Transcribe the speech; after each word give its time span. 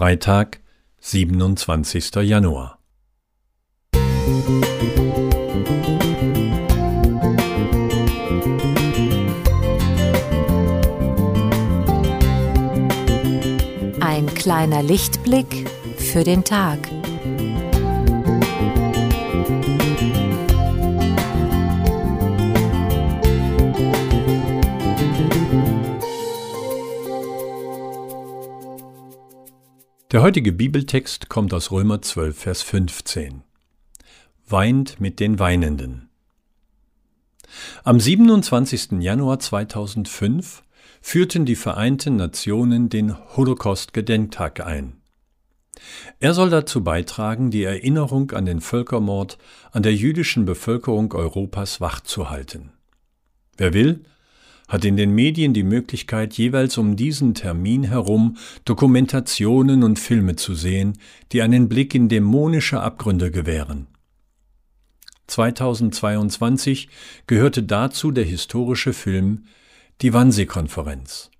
Freitag, 0.00 0.60
27. 1.00 2.22
Januar. 2.22 2.78
Ein 14.00 14.26
kleiner 14.34 14.82
Lichtblick 14.82 15.68
für 15.98 16.24
den 16.24 16.44
Tag. 16.44 16.78
Der 30.12 30.22
heutige 30.22 30.50
Bibeltext 30.50 31.28
kommt 31.28 31.54
aus 31.54 31.70
Römer 31.70 32.02
12, 32.02 32.36
Vers 32.36 32.62
15. 32.62 33.44
Weint 34.48 35.00
mit 35.00 35.20
den 35.20 35.38
Weinenden. 35.38 36.08
Am 37.84 38.00
27. 38.00 38.98
Januar 38.98 39.38
2005 39.38 40.64
führten 41.00 41.44
die 41.44 41.54
Vereinten 41.54 42.16
Nationen 42.16 42.88
den 42.88 43.16
Holocaust-Gedenktag 43.36 44.66
ein. 44.66 44.96
Er 46.18 46.34
soll 46.34 46.50
dazu 46.50 46.82
beitragen, 46.82 47.52
die 47.52 47.62
Erinnerung 47.62 48.32
an 48.32 48.46
den 48.46 48.60
Völkermord 48.60 49.38
an 49.70 49.84
der 49.84 49.94
jüdischen 49.94 50.44
Bevölkerung 50.44 51.12
Europas 51.12 51.80
wachzuhalten. 51.80 52.72
Wer 53.56 53.74
will, 53.74 54.02
hat 54.70 54.84
in 54.84 54.96
den 54.96 55.14
Medien 55.14 55.52
die 55.52 55.64
Möglichkeit, 55.64 56.34
jeweils 56.34 56.78
um 56.78 56.96
diesen 56.96 57.34
Termin 57.34 57.82
herum 57.82 58.36
Dokumentationen 58.64 59.82
und 59.82 59.98
Filme 59.98 60.36
zu 60.36 60.54
sehen, 60.54 60.96
die 61.32 61.42
einen 61.42 61.68
Blick 61.68 61.94
in 61.94 62.08
dämonische 62.08 62.80
Abgründe 62.80 63.30
gewähren. 63.30 63.88
2022 65.26 66.88
gehörte 67.26 67.64
dazu 67.64 68.12
der 68.12 68.24
historische 68.24 68.92
Film 68.92 69.44
Die 70.00 70.12
Wannsee-Konferenz. 70.12 71.30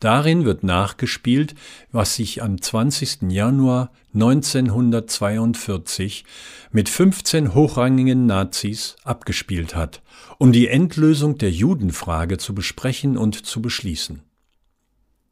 Darin 0.00 0.44
wird 0.44 0.62
nachgespielt, 0.62 1.54
was 1.90 2.16
sich 2.16 2.42
am 2.42 2.60
20. 2.60 3.30
Januar 3.30 3.90
1942 4.14 6.24
mit 6.70 6.88
15 6.88 7.54
hochrangigen 7.54 8.26
Nazis 8.26 8.96
abgespielt 9.04 9.74
hat, 9.74 10.02
um 10.38 10.52
die 10.52 10.68
Endlösung 10.68 11.38
der 11.38 11.50
Judenfrage 11.50 12.38
zu 12.38 12.54
besprechen 12.54 13.16
und 13.16 13.46
zu 13.46 13.62
beschließen. 13.62 14.22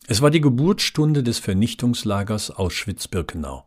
Es 0.06 0.22
war 0.22 0.30
die 0.30 0.40
Geburtsstunde 0.40 1.22
des 1.22 1.38
Vernichtungslagers 1.38 2.50
Auschwitz-Birkenau. 2.50 3.66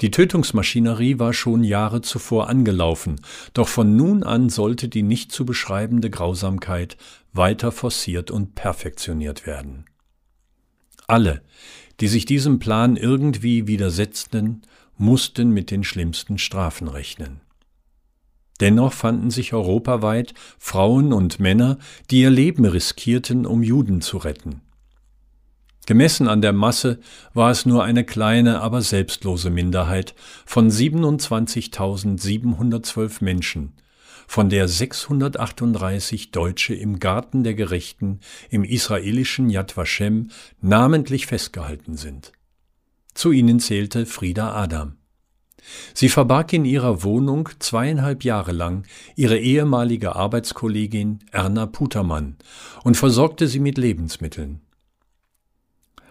Die 0.00 0.10
Tötungsmaschinerie 0.10 1.18
war 1.18 1.32
schon 1.32 1.64
Jahre 1.64 2.00
zuvor 2.00 2.48
angelaufen, 2.48 3.20
doch 3.54 3.68
von 3.68 3.96
nun 3.96 4.22
an 4.22 4.48
sollte 4.48 4.88
die 4.88 5.02
nicht 5.02 5.32
zu 5.32 5.44
beschreibende 5.44 6.10
Grausamkeit 6.10 6.96
weiter 7.32 7.72
forciert 7.72 8.30
und 8.30 8.54
perfektioniert 8.54 9.46
werden. 9.46 9.84
Alle, 11.06 11.42
die 12.00 12.08
sich 12.08 12.26
diesem 12.26 12.58
Plan 12.58 12.96
irgendwie 12.96 13.66
widersetzten, 13.66 14.62
mussten 14.96 15.50
mit 15.50 15.70
den 15.70 15.84
schlimmsten 15.84 16.38
Strafen 16.38 16.88
rechnen. 16.88 17.40
Dennoch 18.60 18.92
fanden 18.92 19.30
sich 19.30 19.52
europaweit 19.52 20.34
Frauen 20.58 21.12
und 21.12 21.38
Männer, 21.38 21.78
die 22.10 22.20
ihr 22.22 22.30
Leben 22.30 22.64
riskierten, 22.64 23.46
um 23.46 23.62
Juden 23.62 24.00
zu 24.00 24.18
retten. 24.18 24.62
Gemessen 25.88 26.28
an 26.28 26.42
der 26.42 26.52
Masse 26.52 27.00
war 27.32 27.50
es 27.50 27.64
nur 27.64 27.82
eine 27.82 28.04
kleine, 28.04 28.60
aber 28.60 28.82
selbstlose 28.82 29.48
Minderheit 29.48 30.14
von 30.44 30.70
27.712 30.70 33.24
Menschen, 33.24 33.72
von 34.26 34.50
der 34.50 34.68
638 34.68 36.30
Deutsche 36.30 36.74
im 36.74 36.98
Garten 36.98 37.42
der 37.42 37.54
Gerechten 37.54 38.20
im 38.50 38.64
israelischen 38.64 39.48
Yad 39.48 39.78
Vashem 39.78 40.28
namentlich 40.60 41.24
festgehalten 41.24 41.96
sind. 41.96 42.32
Zu 43.14 43.32
ihnen 43.32 43.58
zählte 43.58 44.04
Frieda 44.04 44.52
Adam. 44.52 44.98
Sie 45.94 46.10
verbarg 46.10 46.52
in 46.52 46.66
ihrer 46.66 47.02
Wohnung 47.02 47.48
zweieinhalb 47.60 48.24
Jahre 48.24 48.52
lang 48.52 48.84
ihre 49.16 49.38
ehemalige 49.38 50.16
Arbeitskollegin 50.16 51.20
Erna 51.32 51.64
Putermann 51.64 52.36
und 52.84 52.98
versorgte 52.98 53.48
sie 53.48 53.60
mit 53.60 53.78
Lebensmitteln. 53.78 54.60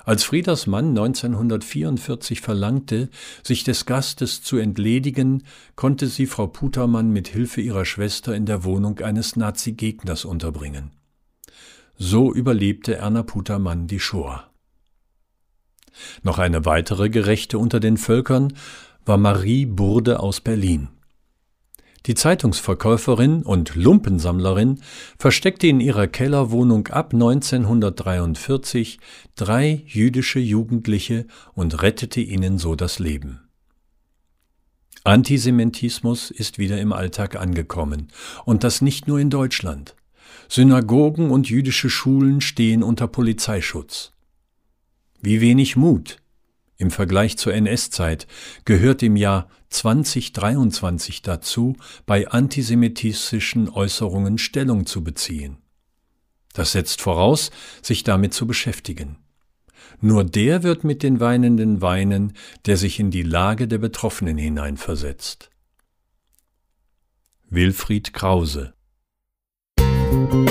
Als 0.08 0.24
Frieders 0.24 0.68
Mann 0.68 0.92
1944 0.92 2.40
verlangte, 2.40 3.10
sich 3.44 3.66
des 3.66 3.86
Gastes 3.86 4.42
zu 4.42 4.56
entledigen, 4.56 5.44
konnte 5.76 6.08
sie 6.08 6.28
Frau 6.28 6.48
Putermann 6.48 7.12
mit 7.12 7.28
Hilfe 7.28 7.60
ihrer 7.60 7.84
Schwester 7.84 8.34
in 8.34 8.46
der 8.46 8.64
Wohnung 8.64 9.00
eines 9.00 9.36
Nazi-Gegners 9.36 10.24
unterbringen. 10.24 10.92
So 11.98 12.34
überlebte 12.34 12.96
Erna 12.96 13.22
Putermann 13.22 13.88
die 13.88 14.00
Shoah. 14.00 14.50
Noch 16.24 16.40
eine 16.40 16.64
weitere 16.64 17.10
Gerechte 17.10 17.58
unter 17.58 17.82
den 17.82 17.98
Völkern 17.98 18.54
war 19.04 19.18
Marie 19.18 19.66
Burde 19.66 20.22
aus 20.22 20.40
Berlin. 20.40 20.88
Die 22.08 22.16
Zeitungsverkäuferin 22.16 23.44
und 23.44 23.76
Lumpensammlerin 23.76 24.80
versteckte 25.20 25.68
in 25.68 25.82
ihrer 25.82 26.08
Kellerwohnung 26.08 26.88
ab 26.88 27.14
1943 27.14 29.00
drei 29.36 29.84
jüdische 29.86 30.40
Jugendliche 30.40 31.28
und 31.54 31.82
rettete 31.82 32.22
ihnen 32.22 32.60
so 32.60 32.76
das 32.76 33.00
Leben. 33.00 33.42
Antisemitismus 35.04 36.32
ist 36.32 36.58
wieder 36.58 36.80
im 36.80 36.94
Alltag 36.94 37.36
angekommen, 37.36 38.08
und 38.46 38.64
das 38.64 38.82
nicht 38.82 39.10
nur 39.10 39.20
in 39.20 39.30
Deutschland. 39.30 39.96
Synagogen 40.48 41.30
und 41.30 41.50
jüdische 41.50 41.90
Schulen 41.90 42.40
stehen 42.40 42.84
unter 42.84 43.08
Polizeischutz. 43.08 44.14
Wie 45.22 45.42
wenig 45.42 45.76
Mut 45.76 46.20
im 46.78 46.92
Vergleich 46.92 47.38
zur 47.38 47.54
NS-Zeit 47.54 48.28
gehört 48.66 49.04
im 49.04 49.16
Jahr 49.16 49.50
2023 49.70 51.22
dazu, 51.22 51.76
bei 52.06 52.28
antisemitistischen 52.28 53.70
Äußerungen 53.70 54.38
Stellung 54.38 54.86
zu 54.86 55.04
beziehen. 55.04 55.58
Das 56.54 56.72
setzt 56.72 57.02
voraus, 57.02 57.52
sich 57.82 58.04
damit 58.04 58.34
zu 58.34 58.48
beschäftigen. 58.48 59.18
Nur 60.00 60.24
der 60.24 60.64
wird 60.64 60.84
mit 60.84 61.04
den 61.04 61.20
Weinenden 61.20 61.82
weinen, 61.82 62.34
der 62.66 62.78
sich 62.78 63.00
in 63.00 63.12
die 63.12 63.24
Lage 63.24 63.68
der 63.68 63.80
Betroffenen 63.80 64.38
hineinversetzt. 64.38 65.50
Wilfried 67.50 68.14
Krause 68.14 68.74
Musik 70.10 70.48